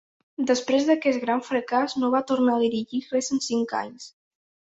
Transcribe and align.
Després 0.51 0.87
d’aquest 0.87 1.19
gran 1.25 1.43
fracàs, 1.49 1.93
no 2.03 2.09
va 2.15 2.23
tornar 2.33 2.57
a 2.57 2.63
dirigir 2.63 3.03
res 3.11 3.31
en 3.37 3.43
cinc 3.51 3.77
anys. 3.83 4.09